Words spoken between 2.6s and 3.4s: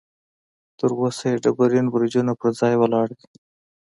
ولاړ دي.